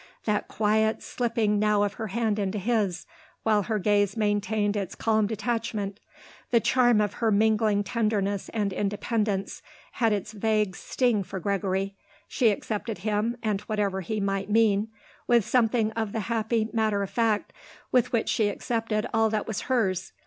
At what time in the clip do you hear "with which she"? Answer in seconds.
17.91-18.47